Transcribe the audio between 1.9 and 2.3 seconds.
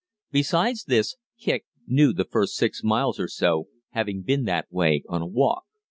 the